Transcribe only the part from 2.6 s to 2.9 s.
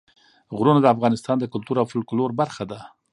ده.